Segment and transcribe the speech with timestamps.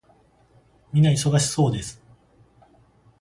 [0.91, 2.01] 皆忙しそうです。